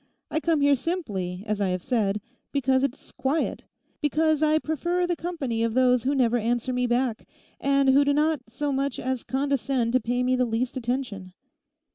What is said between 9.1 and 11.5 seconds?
condescend to pay me the least attention.